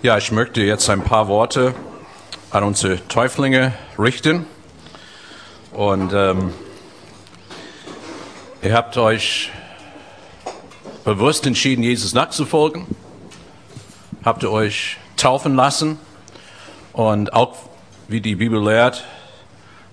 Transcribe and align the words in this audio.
Ja, 0.00 0.16
ich 0.16 0.30
möchte 0.30 0.60
jetzt 0.60 0.88
ein 0.90 1.02
paar 1.02 1.26
Worte 1.26 1.74
an 2.52 2.62
unsere 2.62 3.04
Täuflinge 3.08 3.72
richten. 3.98 4.46
Und 5.72 6.12
ähm, 6.14 6.52
ihr 8.62 8.74
habt 8.74 8.96
euch 8.96 9.50
bewusst 11.04 11.48
entschieden, 11.48 11.82
Jesus 11.82 12.14
nachzufolgen. 12.14 12.86
Habt 14.24 14.44
ihr 14.44 14.52
euch 14.52 14.98
taufen 15.16 15.56
lassen. 15.56 15.98
Und 16.92 17.32
auch, 17.32 17.56
wie 18.06 18.20
die 18.20 18.36
Bibel 18.36 18.62
lehrt, 18.62 19.02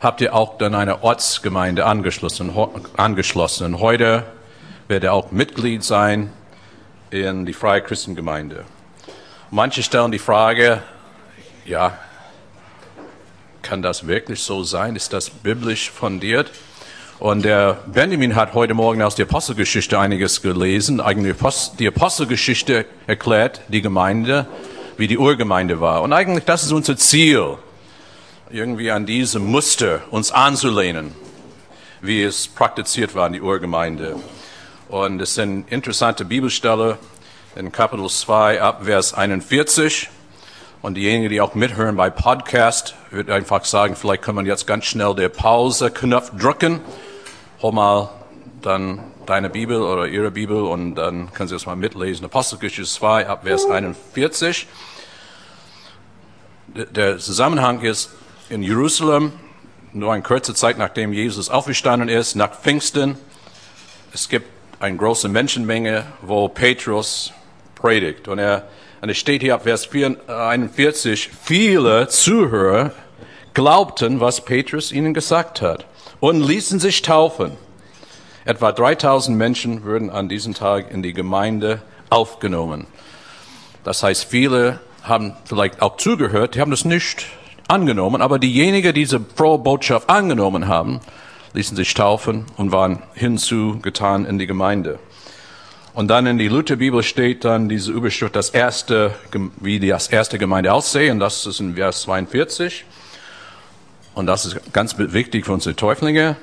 habt 0.01 0.21
ihr 0.21 0.35
auch 0.35 0.59
dann 0.59 0.75
eine 0.75 1.01
Ortsgemeinde 1.01 1.83
angeschlossen. 1.83 2.53
angeschlossen. 2.95 3.79
heute 3.79 4.23
wird 4.87 5.01
ihr 5.01 5.13
auch 5.13 5.31
Mitglied 5.31 5.83
sein 5.83 6.31
in 7.09 7.47
die 7.47 7.53
Freie 7.53 7.81
Christengemeinde. 7.81 8.65
Manche 9.55 9.83
stellen 9.83 10.11
die 10.11 10.19
Frage, 10.19 10.83
ja, 11.65 11.97
kann 13.61 13.81
das 13.81 14.05
wirklich 14.05 14.43
so 14.43 14.65
sein? 14.65 14.97
Ist 14.97 15.13
das 15.13 15.29
biblisch 15.29 15.89
fundiert? 15.91 16.51
Und 17.19 17.45
der 17.45 17.77
Benjamin 17.87 18.35
hat 18.35 18.53
heute 18.53 18.73
Morgen 18.73 19.01
aus 19.01 19.15
der 19.15 19.27
Apostelgeschichte 19.27 19.97
einiges 19.97 20.41
gelesen. 20.41 20.99
Eigentlich 20.99 21.37
die 21.79 21.87
Apostelgeschichte 21.87 22.85
erklärt 23.07 23.61
die 23.69 23.81
Gemeinde, 23.81 24.45
wie 24.97 25.07
die 25.07 25.17
Urgemeinde 25.17 25.79
war. 25.79 26.01
Und 26.01 26.11
eigentlich 26.11 26.43
das 26.43 26.65
ist 26.65 26.73
unser 26.73 26.97
Ziel, 26.97 27.57
irgendwie 28.49 28.91
an 28.91 29.05
diesem 29.05 29.45
Muster 29.45 30.01
uns 30.11 30.33
anzulehnen, 30.33 31.15
wie 32.01 32.23
es 32.23 32.49
praktiziert 32.49 33.15
war 33.15 33.27
in 33.27 33.31
die 33.31 33.41
Urgemeinde. 33.41 34.17
Und 34.89 35.21
es 35.21 35.35
sind 35.35 35.71
interessante 35.71 36.25
Bibelstelle 36.25 36.97
in 37.55 37.71
Kapitel 37.71 38.09
2 38.09 38.61
ab 38.61 38.83
Vers 38.83 39.13
41. 39.13 40.09
Und 40.81 40.95
diejenigen, 40.95 41.29
die 41.29 41.39
auch 41.39 41.55
mithören 41.55 41.95
bei 41.95 42.09
Podcast, 42.09 42.95
würde 43.11 43.33
einfach 43.33 43.63
sagen, 43.63 43.95
vielleicht 43.95 44.23
kann 44.23 44.35
man 44.35 44.45
jetzt 44.45 44.67
ganz 44.67 44.85
schnell 44.85 45.15
den 45.15 45.31
Pause-Knopf 45.31 46.31
drücken. 46.37 46.81
Hol 47.61 47.71
mal 47.71 48.09
dann 48.61 48.99
deine 49.25 49.49
Bibel 49.49 49.81
oder 49.81 50.05
ihre 50.05 50.31
Bibel 50.31 50.63
und 50.63 50.95
dann 50.95 51.31
können 51.33 51.47
Sie 51.47 51.55
es 51.55 51.65
mal 51.65 51.77
mitlesen. 51.77 52.25
Apostelgeschichte 52.25 52.91
2 52.91 53.27
ab 53.27 53.43
Vers 53.45 53.65
41. 53.65 54.67
Der 56.67 57.17
Zusammenhang 57.19 57.81
ist 57.81 58.11
in 58.49 58.63
Jerusalem, 58.63 59.31
nur 59.93 60.11
eine 60.11 60.23
kurze 60.23 60.53
Zeit 60.53 60.77
nachdem 60.77 61.13
Jesus 61.13 61.49
auferstanden 61.49 62.09
ist, 62.09 62.35
nach 62.35 62.53
Pfingsten. 62.53 63.17
Es 64.13 64.27
gibt 64.27 64.49
eine 64.81 64.97
große 64.97 65.29
Menschenmenge, 65.29 66.05
wo 66.21 66.49
Petrus 66.49 67.31
predigt. 67.85 68.27
Und 68.27 68.39
er 68.39 68.67
und 69.05 69.11
es 69.11 69.17
steht 69.17 69.43
hier 69.43 69.53
ab 69.53 69.65
Vers 69.65 69.87
41, 69.93 71.29
viele 71.43 72.07
Zuhörer 72.07 72.89
glaubten, 73.53 74.19
was 74.19 74.43
Petrus 74.43 74.91
ihnen 74.91 75.13
gesagt 75.13 75.61
hat 75.61 75.85
und 76.19 76.41
ließen 76.41 76.79
sich 76.79 77.03
taufen. 77.03 77.51
Etwa 78.43 78.71
3000 78.71 79.37
Menschen 79.37 79.83
würden 79.83 80.09
an 80.09 80.27
diesem 80.27 80.55
Tag 80.55 80.89
in 80.89 81.03
die 81.03 81.13
Gemeinde 81.13 81.83
aufgenommen. 82.09 82.87
Das 83.83 84.01
heißt, 84.01 84.23
viele 84.23 84.79
haben 85.03 85.33
vielleicht 85.45 85.83
auch 85.83 85.97
zugehört, 85.97 86.55
die 86.55 86.61
haben 86.61 86.71
das 86.71 86.85
nicht 86.85 87.27
angenommen, 87.67 88.23
aber 88.23 88.39
diejenigen, 88.39 88.95
die 88.95 89.01
diese 89.01 89.19
frohe 89.35 89.59
Botschaft 89.59 90.09
angenommen 90.09 90.67
haben, 90.67 90.99
ließen 91.53 91.77
sich 91.77 91.93
taufen 91.93 92.47
und 92.57 92.71
waren 92.71 93.03
hinzugetan 93.13 94.25
in 94.25 94.39
die 94.39 94.47
Gemeinde. 94.47 94.97
Und 95.95 96.09
dann 96.09 96.27
in 96.27 96.37
die 96.37 96.49
Lutherbibel 96.49 97.03
steht 97.03 97.45
dann 97.45 97.69
diese 97.69 97.93
Überschrift, 97.93 98.35
das 98.35 98.49
erste, 98.49 99.15
wie 99.61 99.79
das 99.79 100.09
erste 100.09 100.37
Gemeinde 100.37 100.73
aussehen. 100.73 101.21
Das 101.21 101.45
ist 101.45 101.61
in 101.61 101.75
Vers 101.75 102.01
42. 102.01 102.83
Und 104.13 104.25
das 104.25 104.45
ist 104.45 104.73
ganz 104.73 104.97
wichtig 104.97 105.45
für 105.45 105.53
unsere 105.53 105.73
Täuflinge. 105.73 106.35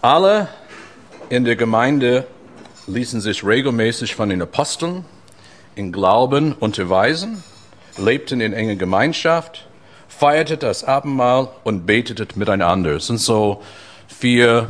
Alle 0.00 0.48
in 1.28 1.44
der 1.44 1.56
Gemeinde 1.56 2.26
ließen 2.86 3.20
sich 3.20 3.44
regelmäßig 3.44 4.14
von 4.14 4.30
den 4.30 4.40
Aposteln 4.40 5.04
in 5.74 5.92
Glauben 5.92 6.54
unterweisen, 6.54 7.44
lebten 7.98 8.40
in 8.40 8.54
enger 8.54 8.76
Gemeinschaft, 8.76 9.66
feierten 10.08 10.58
das 10.58 10.82
Abendmahl 10.82 11.50
und 11.62 11.84
beteten 11.84 12.26
miteinander. 12.36 12.94
Das 12.94 13.08
sind 13.08 13.20
so 13.20 13.62
vier 14.08 14.68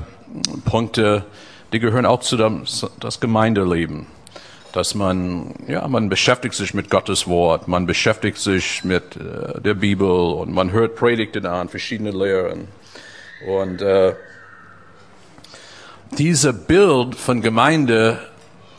Punkte, 0.65 1.25
die 1.73 1.81
gehören 1.81 2.07
auch 2.07 2.21
zu 2.21 2.37
dem, 2.37 2.65
das 3.01 3.21
Gemeindeleben. 3.21 4.07
Dass 4.73 4.95
man, 4.95 5.55
ja, 5.69 5.87
man 5.87 6.09
beschäftigt 6.09 6.55
sich 6.55 6.73
mit 6.73 6.89
Gottes 6.89 7.27
Wort, 7.27 7.69
man 7.69 7.87
beschäftigt 7.87 8.39
sich 8.39 8.85
mit 8.85 9.17
äh, 9.17 9.61
der 9.61 9.75
Bibel 9.75 10.09
und 10.09 10.51
man 10.51 10.73
hört 10.73 10.97
Predigten 10.97 11.45
an, 11.45 11.69
verschiedene 11.69 12.11
Lehren. 12.11 12.69
Und 13.47 13.83
äh, 13.83 14.15
diese 16.17 16.55
Bild 16.55 17.15
von 17.15 17.43
Gemeinde, 17.43 18.19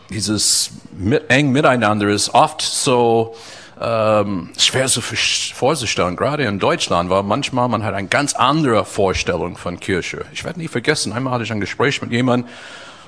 dieses 0.10 0.72
mit, 0.98 1.30
eng 1.30 1.52
Miteinander 1.52 2.08
ist 2.08 2.34
oft 2.34 2.62
so 2.62 3.36
ähm, 3.80 4.50
schwer 4.58 4.88
zu 4.88 5.02
vorzustellen. 5.02 6.16
Gerade 6.16 6.44
in 6.46 6.60
Deutschland 6.60 7.10
war 7.10 7.24
manchmal 7.24 7.68
man 7.70 7.84
hat 7.84 7.94
eine 7.94 8.08
ganz 8.08 8.34
andere 8.34 8.86
Vorstellung 8.86 9.58
von 9.58 9.80
Kirche. 9.80 10.26
Ich 10.34 10.44
werde 10.44 10.60
nie 10.60 10.68
vergessen, 10.68 11.14
einmal 11.14 11.34
hatte 11.34 11.44
ich 11.44 11.52
ein 11.52 11.60
Gespräch 11.60 12.02
mit 12.02 12.12
jemandem, 12.12 12.50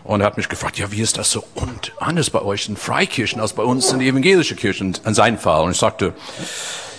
und 0.06 0.22
er 0.22 0.28
hat 0.28 0.38
mich 0.38 0.50
gefragt, 0.50 0.78
ja, 0.78 0.92
wie 0.92 1.02
ist 1.02 1.18
das 1.18 1.32
so 1.32 1.44
und 1.56 1.92
anders 2.00 2.30
bei 2.30 2.42
euch 2.42 2.70
in 2.70 2.78
Freikirchen 2.78 3.42
als 3.42 3.54
bei 3.54 3.64
uns 3.64 3.92
in 3.92 4.02
evangelische 4.02 4.56
Kirchen, 4.56 4.96
in 5.04 5.14
seinem 5.16 5.40
Fall. 5.40 5.64
Und 5.64 5.72
ich 5.72 5.78
sagte, 5.78 6.14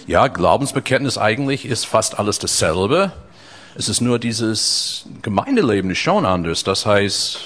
ja, 0.08 0.26
Glaubensbekenntnis 0.26 1.16
eigentlich 1.16 1.66
ist 1.66 1.86
fast 1.86 2.18
alles 2.18 2.40
dasselbe. 2.40 3.12
Es 3.76 3.88
ist 3.88 4.00
nur 4.00 4.18
dieses 4.18 5.06
Gemeindeleben 5.22 5.90
ist 5.92 5.98
schon 5.98 6.26
anders. 6.26 6.64
Das 6.64 6.84
heißt, 6.84 7.38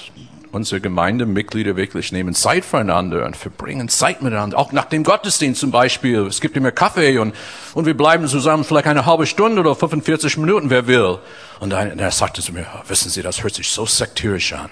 unsere 0.51 0.81
Gemeindemitglieder 0.81 1.75
wirklich 1.75 2.11
nehmen 2.11 2.33
Zeit 2.33 2.65
füreinander 2.65 3.25
und 3.25 3.37
verbringen 3.37 3.89
Zeit 3.89 4.21
miteinander. 4.21 4.57
Auch 4.57 4.71
nach 4.71 4.85
dem 4.85 5.03
Gottesdienst 5.03 5.59
zum 5.59 5.71
Beispiel. 5.71 6.27
Es 6.27 6.41
gibt 6.41 6.57
immer 6.57 6.71
Kaffee 6.71 7.17
und, 7.17 7.35
und 7.73 7.85
wir 7.85 7.95
bleiben 7.95 8.27
zusammen 8.27 8.63
vielleicht 8.63 8.87
eine 8.87 9.05
halbe 9.05 9.25
Stunde 9.25 9.61
oder 9.61 9.75
45 9.75 10.37
Minuten, 10.37 10.69
wer 10.69 10.87
will. 10.87 11.19
Und 11.59 11.71
er 11.71 12.11
sagte 12.11 12.41
zu 12.41 12.53
mir, 12.53 12.65
wissen 12.87 13.09
Sie, 13.09 13.21
das 13.21 13.43
hört 13.43 13.55
sich 13.55 13.69
so 13.69 13.85
sektierisch 13.85 14.53
an. 14.53 14.69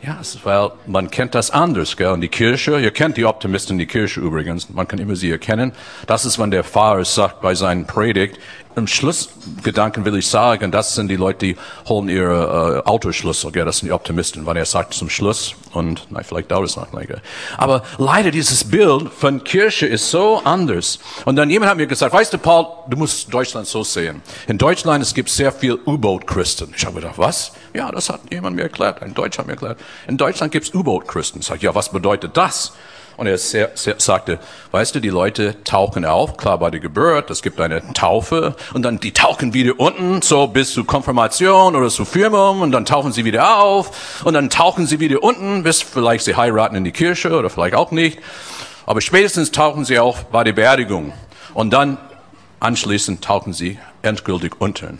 Ja, 0.00 0.20
weil 0.44 0.70
man 0.86 1.10
kennt 1.10 1.34
das 1.34 1.50
anders, 1.50 1.96
gell? 1.96 2.12
Und 2.12 2.20
die 2.20 2.28
Kirche, 2.28 2.78
ihr 2.78 2.92
kennt 2.92 3.16
die 3.16 3.24
Optimisten 3.24 3.74
in 3.74 3.78
die 3.80 3.86
Kirche 3.86 4.20
übrigens, 4.20 4.70
man 4.70 4.86
kann 4.86 5.00
immer 5.00 5.16
sie 5.16 5.28
erkennen. 5.28 5.72
Das 6.06 6.24
ist, 6.24 6.38
wenn 6.38 6.52
der 6.52 6.62
Pfarrer 6.62 7.04
sagt 7.04 7.40
bei 7.40 7.56
seinen 7.56 7.84
Predigt, 7.84 8.38
im 8.78 8.86
Schlussgedanken 8.86 10.04
will 10.04 10.16
ich 10.16 10.26
sagen, 10.26 10.70
das 10.70 10.94
sind 10.94 11.08
die 11.08 11.16
Leute, 11.16 11.46
die 11.46 11.56
holen 11.88 12.08
ihre 12.08 12.82
äh, 12.84 12.88
Autoschlüssel, 12.88 13.52
gell? 13.52 13.64
das 13.64 13.78
sind 13.78 13.88
die 13.88 13.92
Optimisten, 13.92 14.46
weil 14.46 14.56
er 14.56 14.64
sagt 14.64 14.94
zum 14.94 15.10
Schluss 15.10 15.54
und 15.72 16.06
na, 16.10 16.22
vielleicht 16.22 16.50
dauert 16.50 16.66
es 16.66 16.76
noch 16.76 16.92
länger. 16.92 17.20
Aber 17.56 17.82
leider 17.98 18.30
dieses 18.30 18.64
Bild 18.64 19.12
von 19.12 19.44
Kirche 19.44 19.86
ist 19.86 20.10
so 20.10 20.40
anders. 20.44 20.98
Und 21.24 21.36
dann 21.36 21.50
jemand 21.50 21.70
hat 21.70 21.76
mir 21.76 21.86
gesagt, 21.86 22.12
weißt 22.12 22.32
du, 22.32 22.38
Paul, 22.38 22.66
du 22.88 22.96
musst 22.96 23.32
Deutschland 23.32 23.66
so 23.66 23.84
sehen. 23.84 24.22
In 24.46 24.58
Deutschland 24.58 25.02
es 25.02 25.14
gibt 25.14 25.28
sehr 25.28 25.52
viel 25.52 25.78
U-Boot-Christen. 25.86 26.72
Ich 26.76 26.86
habe 26.86 27.00
gedacht, 27.00 27.18
was? 27.18 27.52
Ja, 27.74 27.90
das 27.90 28.08
hat 28.08 28.20
jemand 28.30 28.56
mir 28.56 28.62
erklärt, 28.62 29.02
ein 29.02 29.14
Deutscher 29.14 29.40
hat 29.40 29.46
mir 29.46 29.52
erklärt. 29.52 29.78
In 30.06 30.16
Deutschland 30.16 30.52
gibt 30.52 30.66
es 30.66 30.74
U-Boot-Christen. 30.74 31.40
Ich 31.40 31.46
sage, 31.46 31.60
ja, 31.60 31.74
was 31.74 31.90
bedeutet 31.90 32.36
das? 32.36 32.72
Und 33.18 33.26
er 33.26 33.36
sehr, 33.36 33.72
sehr, 33.74 33.96
sagte, 33.98 34.38
weißt 34.70 34.94
du, 34.94 35.00
die 35.00 35.08
Leute 35.08 35.56
tauchen 35.64 36.04
auf, 36.04 36.36
klar 36.36 36.56
bei 36.56 36.70
der 36.70 36.78
Geburt, 36.78 37.28
es 37.30 37.42
gibt 37.42 37.60
eine 37.60 37.82
Taufe 37.92 38.54
und 38.74 38.82
dann 38.82 39.00
die 39.00 39.12
tauchen 39.12 39.52
wieder 39.52 39.72
unten, 39.76 40.22
so 40.22 40.46
bis 40.46 40.72
zur 40.72 40.86
Konfirmation 40.86 41.74
oder 41.74 41.88
zur 41.88 42.06
Firmung 42.06 42.60
und 42.60 42.70
dann 42.70 42.86
tauchen 42.86 43.10
sie 43.10 43.24
wieder 43.24 43.60
auf 43.60 44.22
und 44.24 44.34
dann 44.34 44.50
tauchen 44.50 44.86
sie 44.86 45.00
wieder 45.00 45.20
unten, 45.20 45.64
bis 45.64 45.82
vielleicht 45.82 46.26
sie 46.26 46.36
heiraten 46.36 46.76
in 46.76 46.84
die 46.84 46.92
Kirche 46.92 47.36
oder 47.36 47.50
vielleicht 47.50 47.74
auch 47.74 47.90
nicht. 47.90 48.20
Aber 48.86 49.00
spätestens 49.00 49.50
tauchen 49.50 49.84
sie 49.84 49.98
auch 49.98 50.22
bei 50.22 50.44
der 50.44 50.52
Beerdigung 50.52 51.12
und 51.54 51.70
dann 51.70 51.98
anschließend 52.60 53.24
tauchen 53.24 53.52
sie 53.52 53.80
endgültig 54.02 54.60
unter. 54.60 54.90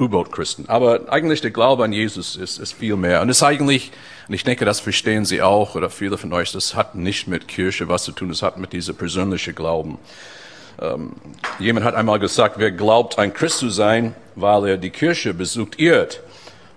U-Boot-Christen. 0.00 0.64
Aber 0.68 1.12
eigentlich 1.12 1.42
der 1.42 1.50
Glaube 1.50 1.84
an 1.84 1.92
Jesus 1.92 2.34
ist, 2.34 2.58
ist 2.58 2.72
viel 2.72 2.96
mehr. 2.96 3.20
Und 3.20 3.28
es 3.28 3.36
ist 3.36 3.42
eigentlich, 3.42 3.92
und 4.26 4.34
ich 4.34 4.44
denke, 4.44 4.64
das 4.64 4.80
verstehen 4.80 5.24
Sie 5.24 5.42
auch, 5.42 5.74
oder 5.74 5.90
viele 5.90 6.16
von 6.16 6.32
euch, 6.32 6.50
das 6.52 6.74
hat 6.74 6.94
nicht 6.94 7.28
mit 7.28 7.46
Kirche 7.46 7.88
was 7.88 8.04
zu 8.04 8.12
tun, 8.12 8.30
das 8.30 8.42
hat 8.42 8.58
mit 8.58 8.72
dieser 8.72 8.94
persönlichen 8.94 9.54
Glauben. 9.54 9.98
Ähm, 10.80 11.12
jemand 11.58 11.84
hat 11.84 11.94
einmal 11.94 12.18
gesagt, 12.18 12.54
wer 12.58 12.70
glaubt, 12.70 13.18
ein 13.18 13.34
Christ 13.34 13.58
zu 13.58 13.68
sein, 13.68 14.14
weil 14.34 14.66
er 14.66 14.76
die 14.78 14.90
Kirche 14.90 15.34
besucht, 15.34 15.78
irrt. 15.78 16.22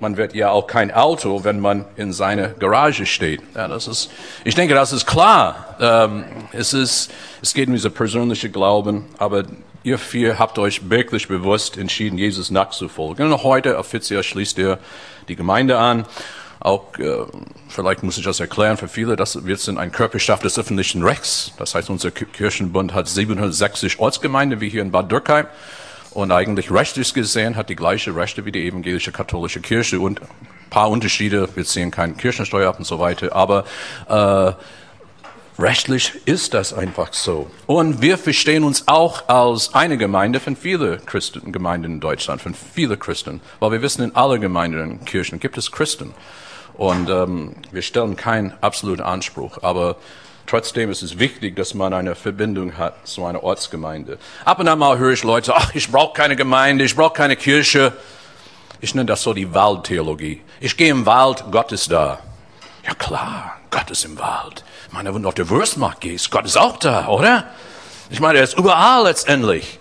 Man 0.01 0.17
wird 0.17 0.35
ja 0.35 0.49
auch 0.49 0.67
kein 0.67 0.91
Auto, 0.91 1.45
wenn 1.45 1.61
man 1.61 1.85
in 1.95 2.11
seiner 2.11 2.49
Garage 2.49 3.05
steht. 3.05 3.41
Ja, 3.55 3.69
das 3.69 3.87
ist, 3.87 4.11
ich 4.43 4.53
denke, 4.53 4.73
das 4.73 4.91
ist 4.91 5.05
klar. 5.05 5.77
Ähm, 5.79 6.25
es 6.51 6.73
ist, 6.73 7.09
es 7.41 7.53
geht 7.53 7.67
um 7.67 7.73
diese 7.73 7.89
persönliche 7.89 8.49
Glauben, 8.49 9.05
aber 9.17 9.45
ihr 9.83 9.97
vier 9.97 10.39
habt 10.39 10.57
euch 10.57 10.89
wirklich 10.89 11.27
bewusst 11.27 11.77
entschieden, 11.77 12.17
Jesus 12.17 12.51
nachzufolgen. 12.51 13.31
Und 13.31 13.43
heute 13.43 13.77
offiziell 13.77 14.23
schließt 14.23 14.57
ihr 14.57 14.79
die 15.27 15.35
Gemeinde 15.35 15.77
an. 15.77 16.05
Auch, 16.59 16.97
äh, 16.97 17.25
vielleicht 17.67 18.03
muss 18.03 18.17
ich 18.17 18.23
das 18.23 18.39
erklären 18.39 18.77
für 18.77 18.87
viele, 18.87 19.17
dass 19.17 19.45
wir 19.45 19.57
sind 19.57 19.77
ein 19.77 19.91
Körperschaft 19.91 20.45
des 20.45 20.57
öffentlichen 20.57 21.03
Rechts. 21.03 21.51
Das 21.57 21.75
heißt, 21.75 21.89
unser 21.89 22.11
Kirchenbund 22.11 22.93
hat 22.93 23.09
760 23.09 23.99
Ortsgemeinden 23.99 24.61
wie 24.61 24.69
hier 24.69 24.81
in 24.81 24.91
Bad 24.91 25.11
Dürkheim. 25.11 25.47
Und 26.11 26.31
eigentlich 26.31 26.71
rechtlich 26.71 27.13
gesehen 27.13 27.55
hat 27.55 27.69
die 27.69 27.75
gleiche 27.75 28.15
Rechte 28.15 28.45
wie 28.45 28.51
die 28.51 28.65
evangelische 28.67 29.11
katholische 29.11 29.59
Kirche 29.59 29.99
und 29.99 30.21
ein 30.21 30.27
paar 30.69 30.89
Unterschiede. 30.89 31.49
Wir 31.55 31.65
ziehen 31.65 31.91
keine 31.91 32.13
Kirchensteuer 32.13 32.69
ab 32.69 32.79
und 32.79 32.85
so 32.85 32.99
weiter. 32.99 33.35
Aber 33.35 33.65
äh, 34.07 34.53
rechtlich 35.59 36.13
ist 36.25 36.53
das 36.53 36.73
einfach 36.73 37.13
so. 37.13 37.49
Und 37.67 38.01
wir 38.01 38.17
verstehen 38.17 38.63
uns 38.63 38.87
auch 38.87 39.27
als 39.27 39.73
eine 39.73 39.97
Gemeinde 39.97 40.39
von 40.39 40.55
vielen 40.55 41.05
Christengemeinden 41.05 41.93
in 41.93 41.99
Deutschland, 41.99 42.41
von 42.41 42.53
vielen 42.53 42.99
Christen. 42.99 43.41
Weil 43.59 43.71
wir 43.71 43.81
wissen, 43.81 44.03
in 44.03 44.15
allen 44.15 44.41
Gemeinden 44.41 44.81
und 44.81 45.05
Kirchen 45.05 45.39
gibt 45.39 45.57
es 45.57 45.71
Christen. 45.71 46.13
Und 46.75 47.09
ähm, 47.09 47.55
wir 47.71 47.81
stellen 47.81 48.15
keinen 48.15 48.53
absoluten 48.61 49.03
Anspruch, 49.03 49.59
aber 49.61 49.97
trotzdem 50.47 50.89
ist 50.89 51.03
es 51.03 51.19
wichtig, 51.19 51.55
dass 51.55 51.73
man 51.73 51.93
eine 51.93 52.15
Verbindung 52.15 52.77
hat 52.77 53.07
zu 53.07 53.25
einer 53.25 53.43
Ortsgemeinde. 53.43 54.17
Ab 54.43 54.59
und 54.59 54.67
an 54.67 54.79
mal 54.79 54.97
höre 54.97 55.13
ich 55.13 55.23
Leute, 55.23 55.55
ach, 55.55 55.75
ich 55.75 55.91
brauche 55.91 56.13
keine 56.13 56.35
Gemeinde, 56.35 56.83
ich 56.83 56.95
brauche 56.95 57.13
keine 57.13 57.35
Kirche. 57.35 57.93
Ich 58.81 58.95
nenne 58.95 59.05
das 59.05 59.21
so 59.21 59.33
die 59.33 59.53
Waldtheologie. 59.53 60.41
Ich 60.59 60.75
gehe 60.75 60.89
im 60.89 61.05
Wald, 61.05 61.45
Gott 61.51 61.71
ist 61.71 61.91
da. 61.91 62.19
Ja 62.85 62.93
klar, 62.93 63.57
Gott 63.69 63.89
ist 63.91 64.05
im 64.05 64.17
Wald. 64.19 64.63
Ich 64.87 64.93
meine, 64.93 65.13
wenn 65.13 65.23
du 65.23 65.29
auf 65.29 65.35
der 65.35 65.49
Wurstmarkt 65.49 66.01
gehst, 66.01 66.31
Gott 66.31 66.45
ist 66.45 66.57
auch 66.57 66.77
da, 66.77 67.07
oder? 67.07 67.45
Ich 68.09 68.19
meine, 68.19 68.39
er 68.39 68.43
ist 68.43 68.57
überall 68.57 69.03
letztendlich 69.03 69.79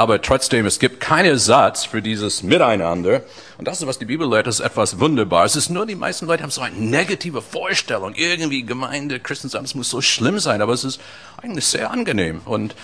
aber 0.00 0.22
trotzdem, 0.22 0.64
es 0.64 0.78
gibt 0.78 0.98
keinen 0.98 1.38
Satz 1.38 1.84
für 1.84 2.00
dieses 2.00 2.42
Miteinander. 2.42 3.22
Und 3.58 3.68
das 3.68 3.82
ist, 3.82 3.86
was 3.86 3.98
die 3.98 4.06
Bibel 4.06 4.26
lehrt, 4.26 4.46
ist 4.46 4.60
etwas 4.60 4.98
Wunderbares. 4.98 5.56
Es 5.56 5.64
ist 5.64 5.68
nur, 5.68 5.84
die 5.84 5.94
meisten 5.94 6.26
Leute 6.26 6.42
haben 6.42 6.50
so 6.50 6.62
eine 6.62 6.74
negative 6.74 7.42
Vorstellung. 7.42 8.14
Irgendwie 8.14 8.62
Gemeinde, 8.62 9.20
Christentum, 9.20 9.64
es 9.64 9.74
muss 9.74 9.90
so 9.90 10.00
schlimm 10.00 10.38
sein, 10.38 10.62
aber 10.62 10.72
es 10.72 10.84
ist 10.84 11.02
eigentlich 11.42 11.66
sehr 11.66 11.90
angenehm. 11.90 12.40
Und, 12.46 12.74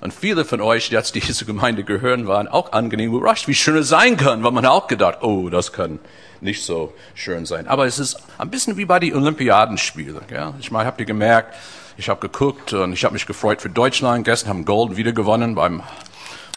und 0.00 0.14
viele 0.14 0.44
von 0.44 0.60
euch, 0.60 0.90
die 0.90 0.94
jetzt 0.94 1.16
diese 1.16 1.44
Gemeinde 1.46 1.82
gehören, 1.82 2.28
waren 2.28 2.46
auch 2.46 2.70
angenehm 2.70 3.14
überrascht, 3.14 3.48
wie 3.48 3.54
schön 3.56 3.78
es 3.78 3.88
sein 3.88 4.16
kann, 4.16 4.44
weil 4.44 4.52
man 4.52 4.64
auch 4.64 4.86
gedacht, 4.86 5.22
oh, 5.22 5.48
das 5.48 5.72
kann 5.72 5.98
nicht 6.40 6.64
so 6.64 6.92
schön 7.14 7.46
sein. 7.46 7.68
Aber 7.68 7.86
es 7.86 7.98
ist 7.98 8.16
ein 8.38 8.50
bisschen 8.50 8.76
wie 8.76 8.84
bei 8.84 8.98
den 8.98 9.14
Olympiadenspielen. 9.14 10.22
Ja? 10.30 10.54
Ich 10.60 10.70
meine, 10.70 10.86
habt 10.86 11.00
ihr 11.00 11.06
gemerkt, 11.06 11.54
ich 11.96 12.08
habe 12.08 12.20
geguckt 12.20 12.72
und 12.72 12.92
ich 12.92 13.04
habe 13.04 13.12
mich 13.12 13.26
gefreut 13.26 13.60
für 13.60 13.70
Deutschland. 13.70 14.24
Gestern 14.24 14.48
haben 14.48 14.64
Gold 14.64 14.96
wieder 14.96 15.12
gewonnen 15.12 15.54
beim 15.54 15.82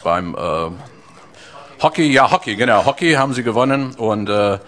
beim 0.02 0.34
äh, 0.34 0.70
Hockey, 1.82 2.12
ja 2.12 2.30
Hockey, 2.30 2.56
genau, 2.56 2.84
Hockey 2.84 3.14
haben 3.14 3.34
sie 3.34 3.42
gewonnen 3.42 3.94
und 3.96 4.28
äh, 4.28 4.58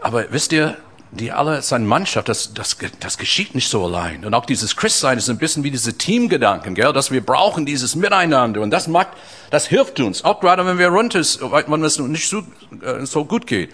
aber 0.00 0.32
wisst 0.32 0.52
ihr, 0.52 0.78
die 1.12 1.32
alle, 1.32 1.60
seine 1.62 1.86
Mannschaft, 1.86 2.28
das, 2.28 2.54
das, 2.54 2.76
das 3.00 3.18
geschieht 3.18 3.54
nicht 3.54 3.68
so 3.68 3.84
allein. 3.84 4.24
Und 4.24 4.34
auch 4.34 4.46
dieses 4.46 4.76
Christsein 4.76 5.18
ist 5.18 5.28
ein 5.28 5.38
bisschen 5.38 5.64
wie 5.64 5.70
diese 5.70 5.98
Teamgedanken, 5.98 6.74
gell, 6.74 6.92
dass 6.92 7.10
wir 7.10 7.24
brauchen 7.24 7.66
dieses 7.66 7.96
Miteinander. 7.96 8.60
Und 8.60 8.70
das 8.70 8.86
macht, 8.86 9.08
das 9.50 9.66
hilft 9.66 9.98
uns, 10.00 10.24
auch 10.24 10.40
gerade 10.40 10.64
wenn 10.66 10.78
wir 10.78 10.88
runter, 10.88 11.20
wenn 11.20 11.84
es 11.84 11.98
nicht 11.98 12.28
so, 12.28 12.42
äh, 12.82 13.04
so 13.04 13.24
gut 13.24 13.46
geht. 13.46 13.70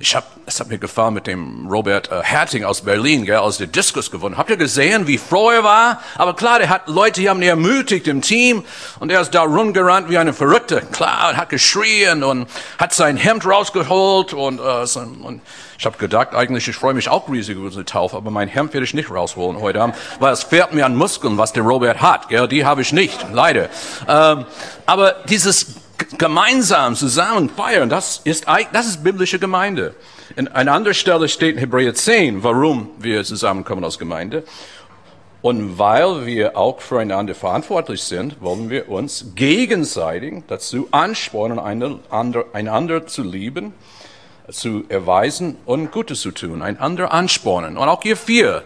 Ich 0.00 0.16
hab, 0.16 0.24
es 0.46 0.58
hat 0.58 0.68
mir 0.68 0.78
gefallen 0.78 1.14
mit 1.14 1.28
dem 1.28 1.68
Robert 1.68 2.10
äh, 2.10 2.20
Herting 2.22 2.64
aus 2.64 2.80
Berlin, 2.80 3.24
gell, 3.24 3.36
aus 3.36 3.58
der 3.58 3.68
Diskus 3.68 4.10
gewonnen. 4.10 4.36
Habt 4.36 4.50
ihr 4.50 4.56
gesehen, 4.56 5.06
wie 5.06 5.18
froh 5.18 5.50
er 5.50 5.62
war? 5.62 6.00
Aber 6.16 6.34
klar, 6.34 6.58
der 6.58 6.68
hat 6.68 6.88
Leute, 6.88 7.20
die 7.20 7.30
haben 7.30 7.40
ihn 7.40 7.48
ermutigt 7.48 8.08
im 8.08 8.20
Team 8.20 8.64
und 8.98 9.12
er 9.12 9.20
ist 9.20 9.30
da 9.30 9.42
rumgerannt 9.42 10.10
wie 10.10 10.18
eine 10.18 10.32
Verrückte. 10.32 10.80
Klar, 10.80 11.36
hat 11.36 11.48
geschrien 11.48 12.24
und 12.24 12.48
hat 12.78 12.92
sein 12.92 13.16
Hemd 13.16 13.46
rausgeholt 13.46 14.32
und, 14.32 14.58
äh, 14.58 14.86
sein, 14.86 15.16
und 15.22 15.40
ich 15.78 15.86
habe 15.86 15.96
gedacht, 15.98 16.34
eigentlich, 16.34 16.66
ich 16.66 16.76
freue 16.76 16.94
mich 16.94 17.08
auch 17.08 17.28
riesig 17.28 17.56
über 17.56 17.68
diese 17.68 17.84
Taufe, 17.84 18.16
aber 18.16 18.30
mein 18.30 18.48
Hemd 18.48 18.72
werde 18.74 18.84
ich 18.84 18.94
nicht 18.94 19.10
rausholen 19.10 19.60
heute 19.60 19.80
Abend, 19.80 19.96
weil 20.18 20.32
es 20.32 20.42
fehlt 20.42 20.72
mir 20.72 20.86
an 20.86 20.96
Muskeln, 20.96 21.38
was 21.38 21.52
der 21.52 21.62
Robert 21.62 22.00
hat. 22.00 22.28
Gell, 22.28 22.48
die 22.48 22.64
habe 22.64 22.82
ich 22.82 22.92
nicht, 22.92 23.24
leider. 23.32 23.68
Ähm, 24.08 24.46
aber 24.86 25.16
dieses 25.28 25.66
gemeinsam 26.18 26.94
zusammen 26.94 27.48
feiern, 27.48 27.88
das 27.88 28.20
ist, 28.24 28.46
das 28.72 28.86
ist 28.86 29.04
biblische 29.04 29.38
Gemeinde. 29.38 29.94
In 30.36 30.48
einer 30.48 30.72
anderen 30.72 30.94
Stelle 30.94 31.28
steht 31.28 31.54
in 31.54 31.60
Hebräer 31.60 31.94
10, 31.94 32.42
warum 32.42 32.90
wir 32.98 33.24
zusammenkommen 33.24 33.84
als 33.84 33.98
Gemeinde. 33.98 34.44
Und 35.42 35.78
weil 35.78 36.24
wir 36.24 36.56
auch 36.56 36.80
füreinander 36.80 37.34
verantwortlich 37.34 38.02
sind, 38.02 38.40
wollen 38.40 38.70
wir 38.70 38.88
uns 38.88 39.32
gegenseitig 39.34 40.42
dazu 40.48 40.88
anspornen, 40.90 41.58
einander, 41.58 43.06
zu 43.06 43.22
lieben, 43.22 43.74
zu 44.50 44.84
erweisen 44.88 45.56
und 45.66 45.92
Gutes 45.92 46.22
zu 46.22 46.30
tun, 46.30 46.62
einander 46.62 47.12
anspornen. 47.12 47.76
Und 47.76 47.88
auch 47.88 48.02
ihr 48.04 48.16
vier, 48.16 48.64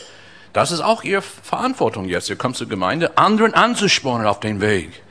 das 0.52 0.70
ist 0.70 0.80
auch 0.80 1.02
ihre 1.02 1.22
Verantwortung 1.22 2.04
jetzt. 2.04 2.30
Ihr 2.30 2.36
kommt 2.36 2.56
zur 2.56 2.68
Gemeinde, 2.68 3.18
anderen 3.18 3.54
anzuspornen 3.54 4.26
auf 4.26 4.38
den 4.38 4.60
Weg 4.60 5.02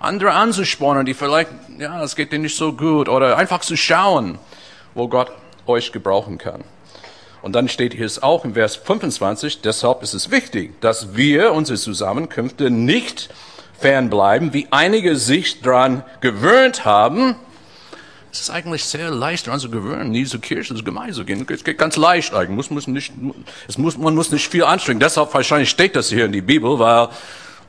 andere 0.00 0.32
anzuspornen, 0.32 1.06
die 1.06 1.14
vielleicht, 1.14 1.50
ja, 1.78 2.02
es 2.02 2.16
geht 2.16 2.32
denen 2.32 2.42
nicht 2.42 2.56
so 2.56 2.72
gut, 2.72 3.08
oder 3.08 3.36
einfach 3.36 3.60
zu 3.60 3.76
schauen, 3.76 4.38
wo 4.94 5.08
Gott 5.08 5.32
euch 5.66 5.92
gebrauchen 5.92 6.38
kann. 6.38 6.62
Und 7.42 7.52
dann 7.52 7.68
steht 7.68 7.94
hier 7.94 8.06
es 8.06 8.22
auch 8.22 8.44
im 8.44 8.54
Vers 8.54 8.76
25, 8.76 9.60
deshalb 9.60 10.02
ist 10.02 10.14
es 10.14 10.30
wichtig, 10.30 10.80
dass 10.80 11.14
wir 11.14 11.52
unsere 11.52 11.78
Zusammenkünfte 11.78 12.70
nicht 12.70 13.28
fernbleiben, 13.78 14.52
wie 14.52 14.68
einige 14.70 15.16
sich 15.16 15.60
daran 15.60 16.02
gewöhnt 16.20 16.84
haben. 16.84 17.36
Es 18.32 18.40
ist 18.40 18.50
eigentlich 18.50 18.84
sehr 18.84 19.10
leicht, 19.10 19.46
daran 19.46 19.60
zu 19.60 19.70
gewöhnen, 19.70 20.10
nie 20.10 20.24
zur 20.24 20.40
Kirche, 20.40 20.74
zur 20.74 20.84
Gemeinde 20.84 21.14
zu 21.14 21.24
gehen. 21.24 21.46
Es 21.48 21.64
geht 21.64 21.78
ganz 21.78 21.96
leicht 21.96 22.34
eigentlich. 22.34 22.50
Muss, 22.50 22.70
muss 22.70 22.86
nicht, 22.86 23.12
es 23.68 23.78
muss, 23.78 23.96
man 23.96 24.14
muss 24.14 24.30
nicht 24.30 24.48
viel 24.50 24.64
anstrengen. 24.64 25.00
Deshalb 25.00 25.32
wahrscheinlich 25.32 25.70
steht 25.70 25.96
das 25.96 26.08
hier 26.08 26.26
in 26.26 26.32
die 26.32 26.42
Bibel, 26.42 26.78
weil 26.78 27.08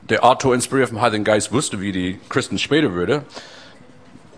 der 0.09 0.23
Autor 0.23 0.55
inspiriert 0.55 0.89
vom 0.89 1.01
Heiligen 1.01 1.23
Geist 1.23 1.51
wusste, 1.51 1.81
wie 1.81 1.91
die 1.91 2.19
Christen 2.29 2.57
später 2.57 2.93
würde, 2.93 3.23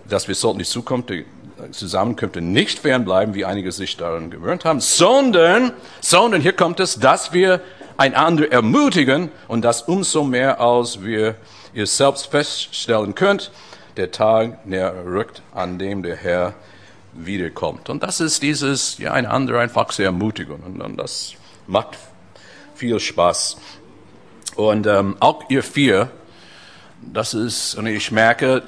dass 0.08 0.28
wir 0.28 0.36
sollten 0.36 0.60
die 0.60 0.66
Zukunft, 0.66 1.10
die 1.10 1.26
Zusammenkünfte 1.72 2.42
nicht 2.42 2.80
fernbleiben, 2.80 3.36
wie 3.36 3.46
einige 3.46 3.72
sich 3.72 3.98
daran 3.98 4.32
gewöhnt 4.32 4.66
haben, 4.66 4.80
sondern, 4.80 5.74
sondern 6.02 6.42
hier 6.42 6.54
kommt 6.54 6.80
es, 6.80 7.00
dass 7.00 7.34
wir 7.34 7.62
einander 7.98 8.52
ermutigen 8.52 9.30
und 9.48 9.64
das 9.64 9.82
umso 9.84 10.24
mehr, 10.24 10.62
als 10.62 11.04
wir 11.04 11.36
ihr 11.74 11.86
selbst 11.86 12.28
feststellen 12.28 13.14
könnt, 13.14 13.52
der 13.98 14.12
Tag 14.12 14.66
näher 14.66 14.94
rückt, 15.06 15.42
an 15.54 15.78
dem 15.78 16.02
der 16.02 16.16
Herr 16.16 16.54
wiederkommt. 17.14 17.90
Und 17.90 18.04
das 18.04 18.22
ist 18.22 18.42
dieses, 18.42 18.98
ja, 18.98 19.12
einander 19.12 19.60
einfach 19.60 19.90
zu 19.90 20.04
ermutigen. 20.04 20.56
Und, 20.56 20.82
und 20.82 20.98
das 20.98 21.34
macht 21.68 21.98
viel 22.76 23.00
Spaß. 23.00 23.58
Und 24.56 24.88
ähm, 24.88 25.18
auch 25.20 25.50
ihr 25.50 25.64
vier, 25.64 26.12
das 27.02 27.34
ist, 27.34 27.76
und 27.76 27.88
ich 27.88 28.12
merke, 28.12 28.64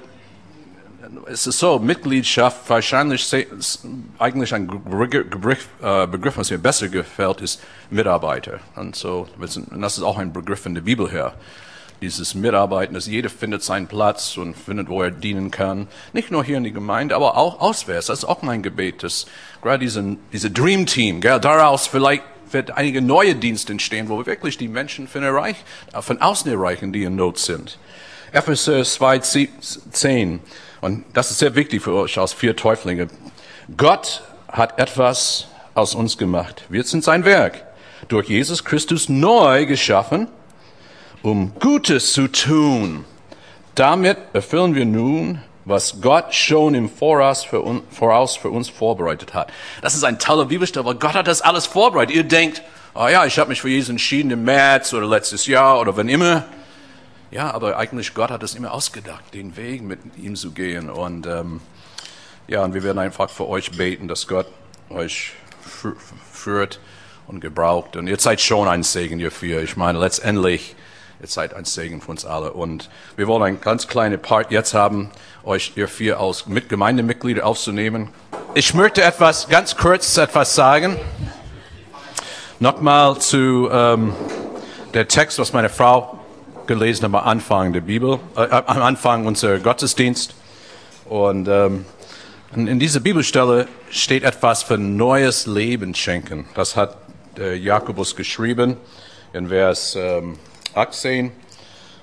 es 1.26 1.48
ist 1.48 1.60
so, 1.60 1.80
Mitgliedschaft 1.80 2.70
wahrscheinlich 2.70 3.30
eigentlich 4.20 4.54
ein 4.54 4.68
Begriff, 4.68 5.68
äh, 5.82 6.08
Begriff, 6.08 6.38
was 6.38 6.52
mir 6.52 6.58
besser 6.58 6.88
gefällt, 6.88 7.42
ist 7.42 7.62
Mitarbeiter. 7.90 8.60
Und 8.76 8.96
so, 8.96 9.28
und 9.38 9.82
das 9.82 9.98
ist 9.98 10.04
auch 10.04 10.18
ein 10.18 10.32
Begriff 10.32 10.66
in 10.66 10.76
der 10.76 10.82
Bibel 10.82 11.12
her. 11.12 11.34
Dieses 12.02 12.34
Mitarbeiten, 12.34 12.96
dass 12.96 13.06
jeder 13.06 13.30
findet 13.30 13.62
seinen 13.62 13.88
Platz 13.88 14.36
und 14.38 14.56
findet, 14.56 14.90
wo 14.90 15.04
er 15.04 15.12
dienen 15.12 15.52
kann. 15.52 15.88
Nicht 16.14 16.32
nur 16.32 16.44
hier 16.44 16.58
in 16.58 16.64
der 16.64 16.72
Gemeinde, 16.72 17.16
aber 17.16 17.38
auch 17.38 17.60
auswärts. 17.60 18.08
Das 18.08 18.20
ist 18.20 18.26
auch 18.26 18.42
mein 18.42 18.64
Gebet, 18.64 19.04
dass 19.04 19.28
gerade 19.62 19.80
diese, 19.80 20.18
diese 20.34 20.50
Dream 20.50 20.88
Team, 20.88 21.22
gell, 21.22 21.40
daraus 21.40 21.86
vielleicht 21.86 22.24
wird 22.54 22.72
einige 22.72 23.02
neue 23.02 23.36
Dienste 23.36 23.72
entstehen, 23.72 24.10
wo 24.10 24.18
wir 24.18 24.26
wirklich 24.26 24.58
die 24.58 24.68
Menschen 24.68 25.08
von, 25.08 25.24
erreich, 25.24 25.58
von 26.00 26.22
außen 26.22 26.52
erreichen, 26.52 26.94
die 26.94 27.04
in 27.04 27.16
Not 27.16 27.38
sind. 27.38 27.78
Epheser 28.32 28.82
2,10. 28.82 30.40
Und 30.82 31.04
das 31.14 31.32
ist 31.32 31.40
sehr 31.40 31.56
wichtig 31.56 31.82
für 31.82 31.94
euch 31.94 32.18
als 32.18 32.34
vier 32.34 32.56
Täuflinge. 32.56 33.08
Gott 33.78 34.24
hat 34.48 34.80
etwas 34.80 35.48
aus 35.74 35.96
uns 35.96 36.18
gemacht. 36.18 36.64
Wir 36.70 36.84
sind 36.84 37.04
sein 37.04 37.26
Werk. 37.26 37.64
Durch 38.08 38.30
Jesus 38.30 38.64
Christus 38.64 39.10
neu 39.10 39.66
geschaffen, 39.66 40.28
um 41.22 41.54
Gutes 41.60 42.14
zu 42.14 42.28
tun. 42.28 43.06
Damit 43.76 44.18
erfüllen 44.34 44.76
wir 44.76 44.86
nun 44.86 45.42
was 45.66 46.02
Gott 46.02 46.34
schon 46.34 46.74
im 46.74 46.90
Voraus 46.90 47.44
für, 47.44 47.64
un, 47.64 47.84
voraus 47.90 48.36
für 48.36 48.50
uns 48.50 48.70
vorbereitet 48.70 49.34
hat. 49.34 49.52
Das 49.82 49.96
ist 49.96 50.04
ein 50.04 50.20
toller 50.20 50.46
Bibelstelle, 50.46 50.86
weil 50.86 50.96
Gott 50.96 51.14
hat 51.14 51.28
das 51.28 51.42
alles 51.42 51.66
vorbereitet. 51.66 52.16
Ihr 52.16 52.24
denkt, 52.24 52.62
oh 52.94 53.08
ja, 53.08 53.26
ich 53.26 53.38
habe 53.38 53.50
mich 53.50 53.62
für 53.62 53.70
Jesus 53.70 53.90
entschieden 53.90 54.32
im 54.32 54.44
März 54.44 54.94
oder 54.94 55.08
letztes 55.08 55.46
Jahr 55.46 55.80
oder 55.80 55.96
wann 55.98 56.10
immer. 56.10 56.46
Ja, 57.30 57.54
aber 57.54 57.78
eigentlich 57.78 58.14
Gott 58.14 58.30
hat 58.30 58.44
es 58.44 58.56
immer 58.56 58.74
ausgedacht, 58.74 59.34
den 59.34 59.56
Weg 59.56 59.84
mit 59.84 60.00
ihm 60.18 60.36
zu 60.36 60.52
gehen. 60.52 60.90
Und 60.90 61.28
ähm, 61.28 61.62
ja, 62.48 62.64
und 62.64 62.74
wir 62.74 62.84
werden 62.84 63.00
einfach 63.00 63.30
für 63.30 63.48
euch 63.48 63.72
beten, 63.72 64.08
dass 64.08 64.28
Gott 64.28 64.48
euch 64.90 65.32
führt 66.32 66.80
und 67.28 67.40
gebraucht. 67.40 67.96
Und 67.96 68.08
ihr 68.08 68.20
seid 68.20 68.42
schon 68.42 68.68
ein 68.68 68.84
Segen 68.84 69.20
hierfür. 69.20 69.62
Ich 69.62 69.78
meine, 69.78 70.00
letztendlich 70.00 70.76
Ihr 71.22 71.28
seid 71.28 71.54
ein 71.54 71.66
Segen 71.66 72.02
für 72.02 72.10
uns 72.10 72.26
alle. 72.26 72.52
Und 72.52 72.90
wir 73.16 73.28
wollen 73.28 73.44
ein 73.44 73.62
ganz 73.62 73.88
kleine 73.88 74.18
Part 74.18 74.50
jetzt 74.50 74.74
haben, 74.74 75.12
euch 75.44 75.74
ihr 75.76 75.88
vier 75.88 76.20
als 76.20 76.46
Gemeindemitglieder 76.68 77.46
aufzunehmen. 77.46 78.10
ich 78.56 78.74
möchte 78.74 79.04
etwas 79.04 79.48
ganz 79.48 79.78
kurz 79.78 80.18
etwas 80.18 80.56
sagen. 80.56 80.98
Nochmal 82.60 83.20
zu 83.20 83.70
ähm, 83.72 84.16
der 84.96 85.08
Text, 85.08 85.38
was 85.38 85.54
meine 85.54 85.70
Frau 85.70 86.18
gelesen 86.66 87.04
hat 87.04 87.14
am 87.14 87.28
Anfang 87.28 87.72
der 87.72 87.82
Bibel, 87.82 88.20
äh, 88.36 88.48
am 88.50 88.82
Anfang 88.82 89.28
unserer 89.28 89.60
Gottesdienst. 89.60 90.34
Und 91.06 91.48
ähm, 91.48 91.86
in 92.56 92.80
dieser 92.80 93.00
Bibelstelle 93.00 93.68
steht 93.92 94.24
etwas 94.24 94.64
für 94.64 94.80
neues 94.80 95.46
Leben 95.46 95.94
schenken. 95.94 96.48
Das 96.56 96.76
hat 96.76 96.98
äh, 97.38 97.54
Jakobus 97.54 98.16
geschrieben 98.16 98.78
in 99.34 99.50
Vers 99.50 99.96
ähm, 99.96 100.40
18, 100.76 101.32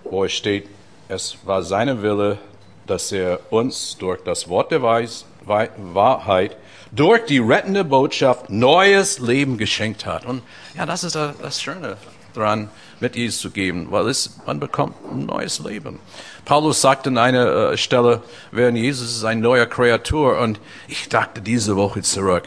wo 0.04 0.24
es 0.24 0.32
steht, 0.32 0.68
es 1.08 1.38
war 1.44 1.62
seine 1.62 2.02
Wille, 2.02 2.38
dass 2.86 3.12
er 3.12 3.40
uns 3.50 3.96
durch 3.98 4.22
das 4.22 4.48
Wort 4.48 4.70
der 4.70 4.82
Weis 4.82 5.24
Wahrheit, 5.48 6.56
durch 6.92 7.24
die 7.26 7.38
rettende 7.38 7.84
Botschaft 7.84 8.50
neues 8.50 9.18
Leben 9.18 9.56
geschenkt 9.56 10.06
hat. 10.06 10.26
Und 10.26 10.42
ja, 10.76 10.86
das 10.86 11.04
ist 11.04 11.14
das 11.14 11.62
Schöne 11.62 11.96
daran, 12.34 12.70
mit 13.00 13.16
Jesus 13.16 13.40
zu 13.40 13.50
geben, 13.50 13.88
weil 13.90 14.08
es, 14.08 14.38
man 14.46 14.60
bekommt 14.60 14.94
ein 15.10 15.26
neues 15.26 15.58
Leben. 15.60 15.98
Paulus 16.44 16.80
sagt 16.80 17.06
an 17.06 17.18
einer 17.18 17.72
äh, 17.72 17.76
Stelle, 17.76 18.22
während 18.50 18.78
Jesus 18.78 19.16
ist 19.16 19.24
ein 19.24 19.40
neuer 19.40 19.66
Kreatur 19.66 20.38
und 20.38 20.60
ich 20.86 21.08
dachte 21.08 21.40
diese 21.40 21.76
Woche 21.76 22.02
zurück. 22.02 22.44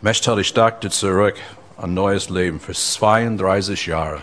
Mechtel, 0.00 0.38
ich 0.38 0.54
dachte 0.54 0.90
zurück 0.90 1.36
an 1.76 1.94
neues 1.94 2.30
Leben 2.30 2.60
für 2.60 2.72
32 2.72 3.86
Jahre. 3.86 4.20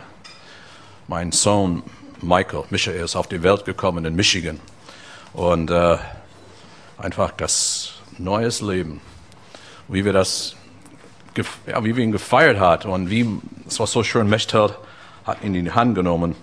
Mein 1.09 1.31
Sohn 1.31 1.83
Michael, 2.21 2.65
Michael 2.69 2.97
ist 2.97 3.15
auf 3.15 3.27
die 3.27 3.41
Welt 3.41 3.63
gekommen 3.63 4.03
in 4.03 4.15
Michigan. 4.15 4.59
Und 5.31 5.71
äh, 5.71 5.97
einfach 6.97 7.31
das 7.31 7.93
neues 8.17 8.59
Leben, 8.59 8.99
wie 9.87 10.03
wir 10.03 10.11
das, 10.11 10.57
ja, 11.65 11.83
wie 11.85 11.95
wir 11.95 12.03
ihn 12.03 12.11
gefeiert 12.11 12.59
hat 12.59 12.85
und 12.85 13.09
wie, 13.09 13.25
es 13.65 13.79
war 13.79 13.87
so 13.87 14.03
schön, 14.03 14.27
Mechtel 14.27 14.75
hat 15.23 15.43
ihn 15.43 15.55
in 15.55 15.65
die 15.65 15.71
Hand 15.71 15.95
genommen. 15.95 16.35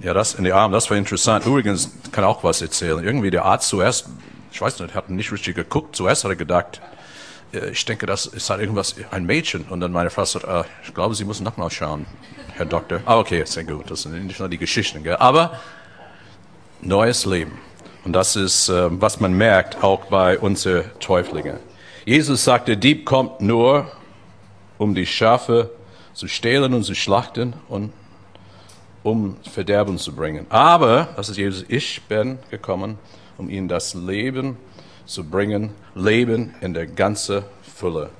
Ja, 0.00 0.14
das 0.14 0.34
in 0.34 0.42
die 0.42 0.52
Arme, 0.52 0.74
das 0.74 0.90
war 0.90 0.96
interessant. 0.96 1.46
Übrigens 1.46 1.92
kann 2.10 2.24
auch 2.24 2.42
was 2.42 2.60
erzählen. 2.60 3.04
Irgendwie 3.04 3.30
der 3.30 3.44
Arzt 3.44 3.68
zuerst, 3.68 4.08
ich 4.50 4.60
weiß 4.60 4.80
nicht, 4.80 4.94
hat 4.96 5.10
nicht 5.10 5.30
richtig 5.30 5.54
geguckt. 5.54 5.94
Zuerst 5.94 6.24
hat 6.24 6.30
er 6.30 6.36
gedacht, 6.36 6.80
ich 7.52 7.84
denke, 7.84 8.06
das 8.06 8.26
ist 8.26 8.50
halt 8.50 8.60
irgendwas, 8.60 8.96
ein 9.10 9.24
Mädchen. 9.24 9.64
Und 9.64 9.80
dann 9.80 9.92
meine 9.92 10.10
Frau 10.10 10.24
sagt, 10.24 10.44
äh, 10.46 10.64
ich 10.84 10.94
glaube, 10.94 11.14
Sie 11.14 11.24
müssen 11.24 11.44
nochmal 11.44 11.70
schauen, 11.70 12.06
Herr 12.54 12.66
Doktor. 12.66 13.00
Ah, 13.06 13.18
okay, 13.18 13.44
sehr 13.44 13.64
gut. 13.64 13.90
Das 13.90 14.02
sind 14.02 14.26
nicht 14.26 14.38
nur 14.38 14.48
die 14.48 14.58
Geschichten, 14.58 15.02
gell? 15.02 15.16
Aber 15.16 15.58
neues 16.80 17.24
Leben. 17.24 17.58
Und 18.04 18.12
das 18.12 18.36
ist, 18.36 18.68
äh, 18.68 18.88
was 19.00 19.20
man 19.20 19.32
merkt, 19.32 19.82
auch 19.82 20.06
bei 20.06 20.38
unseren 20.38 20.84
Täuflingen. 21.00 21.58
Jesus 22.04 22.44
sagte, 22.44 22.76
Dieb 22.76 23.04
kommt 23.04 23.40
nur, 23.40 23.90
um 24.78 24.94
die 24.94 25.06
Schafe 25.06 25.70
zu 26.14 26.28
stehlen 26.28 26.74
und 26.74 26.84
zu 26.84 26.94
schlachten 26.94 27.54
und 27.68 27.92
um 29.02 29.36
Verderben 29.50 29.98
zu 29.98 30.14
bringen. 30.14 30.46
Aber, 30.48 31.08
das 31.16 31.28
ist 31.28 31.36
Jesus, 31.36 31.64
ich 31.68 32.02
bin 32.02 32.38
gekommen, 32.50 32.98
um 33.36 33.48
ihnen 33.48 33.68
das 33.68 33.94
Leben 33.94 34.56
zu 34.56 34.78
bringen, 35.24 35.70
Leben 35.94 36.54
in 36.60 36.74
der 36.74 36.86
ganzen 36.86 37.42
Fülle. 37.76 38.10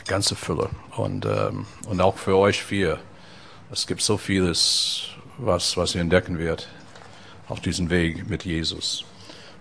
Die 0.00 0.08
ganze 0.08 0.34
Fülle. 0.34 0.70
Und, 0.96 1.26
ähm, 1.26 1.66
und 1.86 2.00
auch 2.00 2.16
für 2.16 2.36
euch 2.36 2.62
vier. 2.62 2.98
Es 3.70 3.86
gibt 3.86 4.00
so 4.00 4.16
vieles, 4.16 5.08
was, 5.36 5.76
was 5.76 5.94
ihr 5.94 6.00
entdecken 6.00 6.38
werdet 6.38 6.68
auf 7.48 7.60
diesem 7.60 7.90
Weg 7.90 8.28
mit 8.28 8.44
Jesus. 8.46 9.04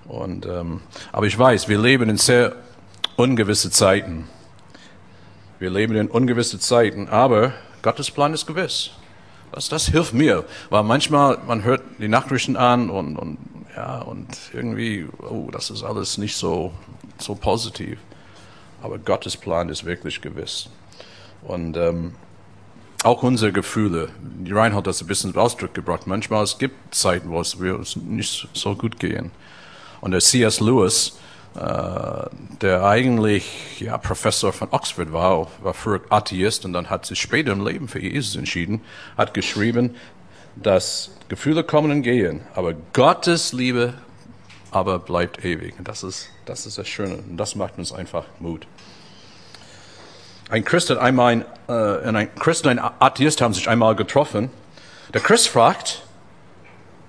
Und, 0.06 0.46
ähm, 0.46 0.82
aber 1.12 1.26
ich 1.26 1.38
weiß, 1.38 1.68
wir 1.68 1.78
leben 1.78 2.10
in 2.10 2.18
sehr 2.18 2.56
ungewisse 3.18 3.70
Zeiten. 3.70 4.30
Wir 5.60 5.70
leben 5.70 5.96
in 5.98 6.08
ungewisse 6.08 6.58
Zeiten, 6.58 7.10
aber 7.10 7.54
Gottes 7.82 8.12
Plan 8.12 8.34
ist 8.34 8.46
gewiss. 8.46 8.92
Das, 9.52 9.68
das 9.68 9.88
hilft 9.88 10.14
mir, 10.14 10.46
weil 10.70 10.84
manchmal 10.84 11.38
man 11.46 11.64
hört 11.64 11.82
die 12.00 12.08
Nachrichten 12.08 12.56
an 12.56 12.90
und, 12.90 13.18
und 13.18 13.38
ja 13.78 14.00
und 14.00 14.28
irgendwie, 14.54 15.08
oh, 15.20 15.50
das 15.52 15.70
ist 15.70 15.84
alles 15.84 16.18
nicht 16.18 16.36
so 16.36 16.74
so 17.20 17.36
positiv. 17.36 18.00
Aber 18.82 18.98
Gottes 18.98 19.38
Plan 19.38 19.70
ist 19.70 19.86
wirklich 19.86 20.22
gewiss. 20.22 20.70
Und 21.44 21.78
ähm, 21.78 22.14
auch 23.04 23.24
unsere 23.24 23.52
Gefühle. 23.52 24.10
Reinhold 24.46 24.74
hat 24.76 24.88
das 24.88 25.02
ein 25.02 25.08
bisschen 25.08 25.36
Ausdruck 25.36 25.74
gebracht. 25.74 26.08
Manchmal 26.08 26.44
es 26.44 26.58
gibt 26.58 26.94
Zeiten, 26.94 27.30
wo 27.30 27.40
es 27.40 27.62
wir 27.62 27.80
nicht 27.96 28.48
so 28.54 28.76
gut 28.76 29.00
gehen. 29.00 29.32
Und 30.02 30.12
der 30.12 30.22
C.S. 30.22 30.60
Lewis 30.60 31.18
äh, 31.58 32.30
der 32.62 32.84
eigentlich 32.84 33.80
ja, 33.80 33.98
Professor 33.98 34.54
von 34.54 34.68
Oxford 34.72 35.12
war, 35.12 35.48
war 35.64 35.74
früher 35.74 36.02
Atheist 36.10 36.66
und 36.66 36.74
dann 36.74 36.90
hat 36.90 37.08
sich 37.08 37.20
später 37.20 37.52
im 37.52 37.66
Leben 37.66 37.88
für 37.88 38.00
Jesus 38.00 38.36
entschieden, 38.36 38.82
hat 39.18 39.34
geschrieben, 39.34 39.96
dass 40.64 41.12
Gefühle 41.30 41.64
kommen 41.64 41.92
und 41.92 42.02
gehen, 42.04 42.42
aber 42.56 42.74
Gottes 42.94 43.54
Liebe 43.54 43.94
aber 44.72 45.00
bleibt 45.00 45.44
ewig. 45.44 45.78
Und 45.78 45.88
das 45.88 46.04
ist, 46.04 46.30
das 46.46 46.66
ist 46.66 46.78
das 46.78 46.88
Schöne 46.88 47.18
und 47.18 47.38
das 47.38 47.56
macht 47.56 47.78
uns 47.78 47.92
einfach 47.92 48.26
Mut. 48.40 48.68
Ein 50.50 50.64
Christ 50.64 50.90
hat 50.90 50.98
einmal, 50.98 51.46
äh, 51.68 51.74
ein 51.74 52.34
Christ 52.36 52.66
und 52.66 52.72
ein 52.72 52.92
Atheist 53.00 53.42
haben 53.42 53.54
sich 53.54 53.68
einmal 53.68 53.96
getroffen. 53.96 54.50
Der 55.14 55.22
Christ 55.22 55.50
fragt, 55.50 56.04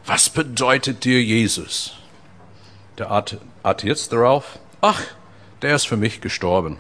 was 0.07 0.31
bedeutet 0.31 1.05
dir 1.05 1.23
Jesus? 1.23 1.95
Der 2.97 3.11
Atheist 3.63 4.13
darauf, 4.13 4.59
ach, 4.81 5.03
der 5.63 5.77
ist 5.77 5.87
für 5.87 5.97
mich 5.97 6.21
gestorben. 6.21 6.79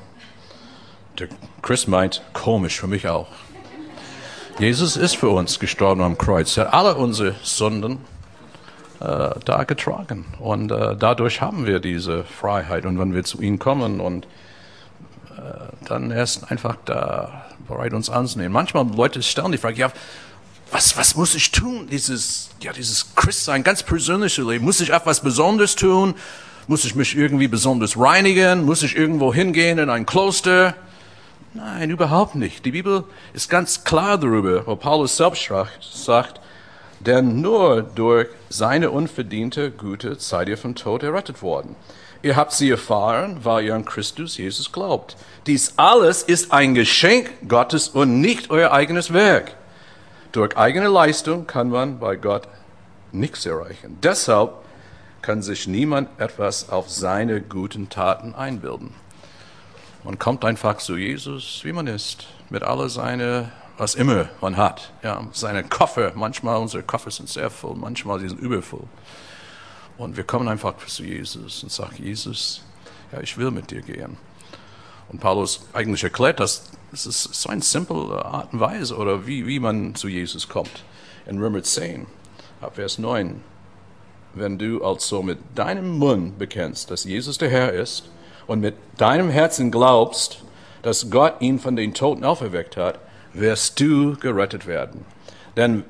Der 1.19 1.29
Chris 1.63 1.87
meint, 1.87 2.23
komisch, 2.33 2.81
für 2.81 2.87
mich 2.87 3.09
auch. 3.09 3.29
Jesus 4.59 4.97
ist 4.97 5.17
für 5.17 5.29
uns 5.29 5.61
gestorben 5.61 6.03
am 6.03 6.19
Kreuz. 6.19 6.57
Er 6.57 6.67
hat 6.67 6.75
alle 6.75 6.95
unsere 6.97 7.37
Sünden 7.45 7.99
äh, 8.99 9.31
da 9.45 9.63
getragen. 9.63 10.25
Und 10.41 10.73
äh, 10.73 10.97
dadurch 10.97 11.41
haben 11.41 11.65
wir 11.65 11.79
diese 11.79 12.25
Freiheit. 12.25 12.85
Und 12.85 12.99
wenn 12.99 13.15
wir 13.15 13.23
zu 13.23 13.41
ihm 13.41 13.61
kommen 13.61 14.01
und 14.01 14.25
äh, 15.37 15.87
dann 15.87 16.11
er 16.11 16.25
ist 16.25 16.51
einfach 16.51 16.77
da 16.87 17.47
bereit, 17.69 17.93
uns 17.93 18.11
anzunehmen. 18.11 18.53
Manchmal 18.53 18.85
Leute 18.97 19.23
stellen 19.23 19.53
die 19.53 19.59
Frage, 19.59 19.77
ja, 19.77 19.93
was, 20.73 20.97
was 20.97 21.15
muss 21.15 21.37
ich 21.37 21.53
tun? 21.53 21.87
Dieses, 21.89 22.51
ja, 22.61 22.73
dieses 22.73 23.15
Christsein, 23.15 23.63
ganz 23.63 23.85
persönliche 23.85 24.43
Leben. 24.43 24.65
Muss 24.65 24.81
ich 24.81 24.91
etwas 24.91 25.21
Besonderes 25.21 25.77
tun? 25.77 26.15
Muss 26.67 26.85
ich 26.85 26.97
mich 26.97 27.17
irgendwie 27.17 27.47
besonders 27.47 27.97
reinigen? 27.97 28.65
Muss 28.65 28.83
ich 28.83 28.97
irgendwo 28.97 29.33
hingehen 29.33 29.79
in 29.79 29.89
ein 29.89 30.05
Kloster? 30.05 30.75
Nein, 31.59 31.91
überhaupt 31.91 32.37
nicht. 32.37 32.65
Die 32.65 32.71
Bibel 32.71 33.03
ist 33.33 33.51
ganz 33.51 33.83
klar 33.83 34.17
darüber, 34.17 34.65
wo 34.69 34.77
Paulus 34.77 35.17
selbst 35.17 35.51
sagt, 35.81 36.41
denn 37.01 37.41
nur 37.41 37.83
durch 37.83 38.29
seine 38.49 38.93
unverdiente 38.93 39.73
Güte 39.73 40.15
seid 40.21 40.49
ihr 40.49 40.57
vom 40.57 40.77
Tod 40.77 41.03
errettet 41.03 41.43
worden. 41.43 41.75
Ihr 42.23 42.37
habt 42.37 42.53
sie 42.53 42.71
erfahren, 42.71 43.41
weil 43.43 43.65
ihr 43.65 43.75
an 43.75 43.85
Christus 43.85 44.37
Jesus 44.37 44.71
glaubt. 44.71 45.17
Dies 45.49 45.73
alles 45.75 46.23
ist 46.23 46.53
ein 46.53 46.77
Geschenk 46.77 47.29
Gottes 47.49 47.89
und 47.89 48.21
nicht 48.21 48.51
euer 48.51 48.71
eigenes 48.71 49.13
Werk. 49.13 49.57
Durch 50.31 50.57
eigene 50.57 50.87
Leistung 50.87 51.49
kann 51.49 51.71
man 51.71 51.99
bei 51.99 52.15
Gott 52.15 52.47
nichts 53.11 53.45
erreichen. 53.47 53.99
Deshalb 54.01 54.53
kann 55.23 55.43
sich 55.43 55.67
niemand 55.67 56.09
etwas 56.21 56.71
auf 56.71 56.89
seine 56.89 57.41
guten 57.41 57.89
Taten 57.89 58.37
einbilden. 58.37 58.95
Man 60.05 60.19
kommt 60.19 60.45
einfach 60.45 60.77
zu 60.79 60.97
Jesus, 60.97 61.61
wie 61.65 61.73
man 61.73 61.89
ist, 61.89 62.27
mit 62.51 62.63
all 62.63 62.89
seine, 62.89 63.51
was 63.77 63.97
immer 63.97 64.29
man 64.41 64.57
hat. 64.57 64.93
Ja, 65.03 65.27
seine 65.33 65.65
Koffer, 65.65 66.13
manchmal 66.15 66.59
unsere 66.59 66.85
Koffer 66.85 67.11
sind 67.11 67.29
sehr 67.29 67.51
voll, 67.51 67.75
manchmal 67.75 68.21
sind 68.21 68.39
übervoll. 68.39 68.85
Und 69.97 70.17
wir 70.17 70.23
kommen 70.23 70.47
einfach 70.47 70.77
zu 70.87 71.03
Jesus 71.03 71.65
und 71.65 71.73
sagen, 71.73 71.97
Jesus, 71.99 72.63
ja, 73.11 73.21
ich 73.21 73.37
will 73.37 73.51
mit 73.51 73.73
dir 73.73 73.83
gehen. 73.83 74.17
Und 75.09 75.21
Paulus 75.21 75.67
eigentlich 75.73 76.05
erklärt 76.05 76.39
das, 76.39 76.71
es 76.93 77.05
ist 77.05 77.23
so 77.35 77.49
eine 77.49 77.63
simple 77.63 78.25
Art 78.25 78.53
und 78.53 78.61
Weise 78.61 78.97
oder 78.97 79.27
wie, 79.27 79.47
wie 79.47 79.59
man 79.59 79.97
zu 79.97 80.07
Jesus 80.07 80.49
kommt. 80.49 80.85
In 81.27 81.39
Römer 81.39 81.63
10, 81.63 82.07
ab 82.61 82.77
Vers 82.77 82.99
9. 82.99 83.41
Wenn 84.35 84.59
du 84.59 84.85
also 84.85 85.23
mit 85.23 85.39
deinem 85.57 85.99
Mund 85.99 86.39
bekennst, 86.39 86.91
dass 86.91 87.03
Jesus 87.03 87.39
der 87.39 87.51
Herr 87.51 87.73
ist 87.73 88.05
und 88.49 88.61
mit 88.61 88.75
deinem 88.97 89.31
Herzen 89.31 89.71
glaubst, 89.71 90.43
dass 90.83 91.11
Gott 91.11 91.35
ihn 91.41 91.61
von 91.61 91.77
den 91.77 91.95
Toten 91.95 92.25
auferweckt 92.25 92.77
hat, 92.77 92.99
wirst 93.33 93.79
du 93.79 94.17
gerettet 94.17 94.67
werden. 94.67 95.05
Denn 95.57 95.85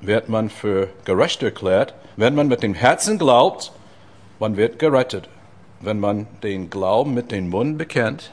wird 0.00 0.28
man 0.28 0.50
für 0.50 0.88
gerecht 1.04 1.42
erklärt, 1.42 1.94
wenn 2.16 2.34
man 2.34 2.46
mit 2.46 2.62
dem 2.62 2.74
Herzen 2.74 3.18
glaubt, 3.18 3.72
man 4.38 4.56
wird 4.56 4.78
gerettet. 4.78 5.28
Wenn 5.80 5.98
man 5.98 6.26
den 6.42 6.70
Glauben 6.70 7.14
mit 7.14 7.32
dem 7.32 7.48
Mund 7.50 7.78
bekennt, 7.78 8.30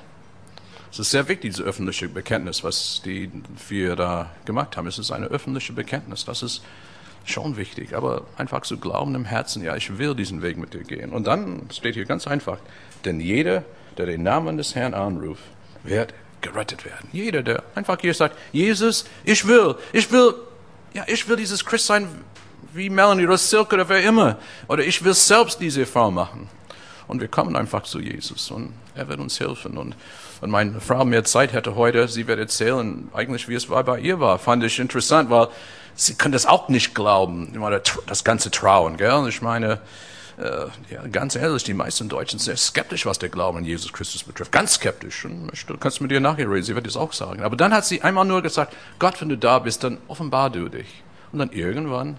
es 0.92 1.00
ist 1.00 1.12
sehr 1.12 1.28
wichtig, 1.30 1.54
diese 1.54 1.64
öffentliche 1.64 2.10
Bekenntnis, 2.10 2.64
was 2.66 3.02
die 3.06 3.32
vier 3.56 3.96
da 3.96 4.30
gemacht 4.44 4.76
haben. 4.76 4.88
Es 4.88 5.00
ist 5.00 5.12
eine 5.12 5.28
öffentliche 5.28 5.72
Bekenntnis. 5.72 6.26
Das 6.26 6.44
ist, 6.44 6.62
schon 7.26 7.58
wichtig, 7.58 7.96
aber 7.96 8.24
einfach 8.38 8.62
zu 8.62 8.78
glauben 8.78 9.16
im 9.16 9.26
Herzen, 9.26 9.64
ja, 9.64 9.76
ich 9.76 9.98
will 9.98 10.16
diesen 10.16 10.42
Weg 10.42 10.58
mit 10.58 10.74
dir 10.74 10.84
gehen. 10.84 11.12
Und 11.12 11.28
dann 11.28 11.68
steht 11.72 11.96
hier 11.96 12.06
ganz 12.06 12.28
einfach, 12.28 12.58
denn 13.06 13.20
jeder, 13.20 13.64
der 13.98 14.06
den 14.06 14.24
Namen 14.24 14.58
des 14.58 14.76
Herrn 14.76 14.94
anruft, 14.94 15.44
wird 15.84 16.14
gerettet 16.42 16.86
werden. 16.86 17.10
Jeder, 17.12 17.44
der 17.44 17.64
einfach 17.76 18.00
hier 18.02 18.14
sagt, 18.14 18.38
Jesus, 18.52 19.06
ich 19.24 19.48
will, 19.48 19.76
ich 19.94 20.12
will, 20.12 20.34
ja, 20.94 21.04
ich 21.08 21.28
will 21.28 21.36
dieses 21.36 21.64
Christ 21.64 21.86
sein 21.86 22.08
wie 22.74 22.90
Melanie 22.90 23.26
oder 23.26 23.38
Silke 23.38 23.76
oder 23.76 23.90
wer 23.90 24.04
immer. 24.04 24.38
Oder 24.68 24.84
ich 24.84 25.04
will 25.04 25.14
selbst 25.14 25.60
diese 25.60 25.82
Erfahrung 25.82 26.16
machen. 26.16 26.50
Und 27.08 27.22
wir 27.22 27.28
kommen 27.28 27.56
einfach 27.56 27.84
zu 27.84 28.00
Jesus 28.00 28.52
und 28.52 28.74
er 28.96 29.08
wird 29.08 29.20
uns 29.20 29.40
helfen. 29.40 29.78
Und 29.78 29.96
wenn 30.42 30.50
meine 30.50 30.82
Frau 30.82 31.06
mehr 31.06 31.24
Zeit 31.24 31.54
hätte 31.54 31.76
heute, 31.76 32.08
sie 32.08 32.28
wird 32.28 32.40
erzählen, 32.40 33.10
eigentlich 33.14 33.48
wie 33.48 33.54
es 33.54 33.68
bei 33.68 34.00
ihr 34.00 34.20
war. 34.20 34.40
Fand 34.40 34.64
ich 34.64 34.80
interessant, 34.80 35.30
weil 35.30 35.48
sie 35.96 36.16
können 36.16 36.34
das 36.34 36.48
auch 36.48 36.68
nicht 36.68 36.96
glauben. 36.96 37.54
Ich 37.54 37.94
das 38.08 38.24
ganze 38.24 38.50
Trauen, 38.50 38.98
gell? 38.98 39.26
Ich 39.30 39.42
meine, 39.42 39.80
äh, 40.40 40.66
ja, 40.90 41.06
ganz 41.12 41.36
ehrlich, 41.36 41.64
die 41.64 41.76
meisten 41.76 42.10
Deutschen 42.10 42.40
sind 42.40 42.46
sehr 42.46 42.58
skeptisch, 42.58 43.06
was 43.06 43.20
der 43.20 43.30
Glauben 43.30 43.60
an 43.60 43.66
Jesus 43.66 43.94
Christus 43.94 44.24
betrifft. 44.24 44.52
Ganz 44.52 44.74
skeptisch. 44.74 45.26
Und 45.26 45.52
du 45.68 45.78
kannst 45.78 46.02
mit 46.02 46.12
ihr 46.12 46.20
nachher 46.20 46.50
reden, 46.50 46.64
sie 46.64 46.76
wird 46.76 46.88
das 46.88 46.98
auch 46.98 47.14
sagen. 47.14 47.44
Aber 47.44 47.56
dann 47.56 47.74
hat 47.74 47.86
sie 47.86 48.02
einmal 48.02 48.26
nur 48.26 48.42
gesagt, 48.42 48.76
Gott, 48.98 49.22
wenn 49.22 49.30
du 49.30 49.38
da 49.38 49.60
bist, 49.60 49.84
dann 49.84 50.00
offenbar 50.08 50.50
du 50.50 50.70
dich. 50.70 51.04
Und 51.32 51.40
dann 51.40 51.52
irgendwann 51.52 52.18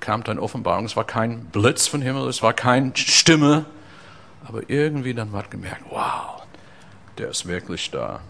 kam 0.00 0.24
dann 0.24 0.40
Offenbarung. 0.40 0.84
Es 0.84 0.96
war 0.96 1.04
kein 1.04 1.44
Blitz 1.46 1.86
von 1.86 2.02
Himmel, 2.02 2.28
es 2.28 2.42
war 2.42 2.52
keine 2.52 2.90
Stimme. 2.96 3.66
Aber 4.44 4.68
irgendwie 4.68 5.14
dann 5.14 5.32
hat 5.32 5.50
gemerkt, 5.50 5.82
wow, 5.90 6.35
der 7.18 7.30
ist 7.30 7.46
wirklich 7.46 7.90
da. 7.90 8.20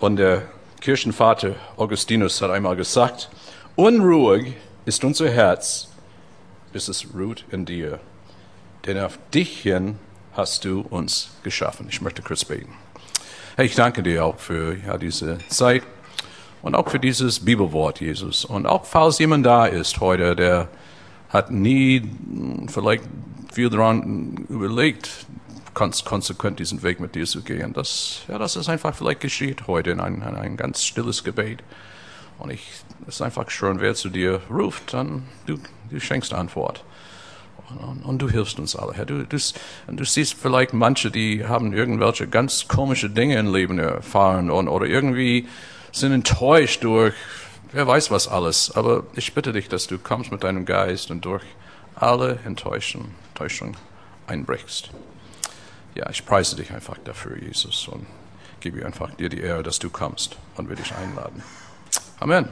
Und 0.00 0.16
der 0.16 0.42
Kirchenvater 0.80 1.56
Augustinus 1.76 2.40
hat 2.40 2.50
einmal 2.50 2.76
gesagt, 2.76 3.30
unruhig 3.76 4.54
ist 4.84 5.04
unser 5.04 5.30
Herz, 5.30 5.88
bis 6.72 6.88
es 6.88 7.06
ruht 7.14 7.44
in 7.50 7.64
dir. 7.64 7.98
Denn 8.86 8.98
auf 8.98 9.18
dich 9.34 9.60
hin 9.60 9.98
hast 10.32 10.64
du 10.64 10.82
uns 10.82 11.30
geschaffen. 11.42 11.86
Ich 11.90 12.00
möchte 12.00 12.22
kurz 12.22 12.44
beten. 12.44 12.72
Herr, 13.56 13.64
ich 13.64 13.74
danke 13.74 14.02
dir 14.02 14.24
auch 14.24 14.38
für 14.38 14.76
ja, 14.76 14.96
diese 14.98 15.38
Zeit 15.48 15.82
und 16.62 16.74
auch 16.76 16.88
für 16.88 17.00
dieses 17.00 17.40
Bibelwort, 17.40 18.00
Jesus. 18.00 18.44
Und 18.44 18.66
auch 18.66 18.84
falls 18.84 19.18
jemand 19.18 19.44
da 19.46 19.66
ist 19.66 20.00
heute, 20.00 20.36
der 20.36 20.68
hat 21.28 21.50
nie 21.50 22.08
vielleicht 22.68 23.02
viel 23.52 23.68
daran 23.68 24.46
überlegt, 24.48 25.26
konsequent 26.04 26.58
diesen 26.58 26.82
Weg 26.82 27.00
mit 27.00 27.14
dir 27.14 27.26
zu 27.26 27.42
gehen. 27.42 27.72
Das, 27.72 28.22
ja, 28.28 28.38
das 28.38 28.56
ist 28.56 28.68
einfach 28.68 28.94
vielleicht 28.94 29.20
geschieht 29.20 29.66
heute 29.66 29.90
in 29.90 30.00
ein, 30.00 30.16
in 30.16 30.22
ein 30.22 30.56
ganz 30.56 30.84
stilles 30.84 31.24
Gebet. 31.24 31.62
Und 32.38 32.50
ich, 32.50 32.68
es 33.06 33.16
ist 33.16 33.22
einfach 33.22 33.50
schön, 33.50 33.80
wer 33.80 33.94
zu 33.94 34.08
dir 34.08 34.40
ruft, 34.50 34.94
dann 34.94 35.24
du, 35.46 35.58
du 35.90 36.00
schenkst 36.00 36.34
Antwort. 36.34 36.84
Und, 37.68 38.02
und, 38.04 38.22
du 38.22 38.30
hilfst 38.30 38.58
uns 38.58 38.76
alle, 38.76 38.94
Herr. 38.94 39.04
Du, 39.04 39.24
du, 39.24 39.36
du 39.88 40.04
siehst 40.04 40.34
vielleicht 40.34 40.72
manche, 40.72 41.10
die 41.10 41.44
haben 41.44 41.74
irgendwelche 41.74 42.26
ganz 42.26 42.66
komische 42.66 43.10
Dinge 43.10 43.38
im 43.38 43.52
Leben 43.52 43.78
erfahren 43.78 44.50
und, 44.50 44.68
oder 44.68 44.86
irgendwie 44.86 45.46
sind 45.92 46.12
enttäuscht 46.12 46.82
durch 46.84 47.14
wer 47.72 47.86
weiß 47.86 48.10
was 48.10 48.28
alles. 48.28 48.74
Aber 48.74 49.04
ich 49.14 49.34
bitte 49.34 49.52
dich, 49.52 49.68
dass 49.68 49.86
du 49.86 49.98
kommst 49.98 50.32
mit 50.32 50.44
deinem 50.44 50.64
Geist 50.64 51.10
und 51.10 51.24
durch 51.24 51.44
alle 51.94 52.38
Enttäuschung, 52.44 53.10
Enttäuschung 53.30 53.76
einbrichst. 54.26 54.90
Ja, 55.94 56.08
ich 56.10 56.24
preise 56.24 56.56
dich 56.56 56.72
einfach 56.72 56.98
dafür, 57.04 57.36
Jesus, 57.36 57.88
und 57.88 58.06
gebe 58.60 58.84
einfach 58.84 59.14
dir 59.14 59.28
die 59.28 59.40
Ehre, 59.40 59.62
dass 59.62 59.78
du 59.78 59.90
kommst 59.90 60.36
und 60.56 60.68
will 60.68 60.76
dich 60.76 60.94
einladen. 60.94 61.42
Amen. 62.20 62.48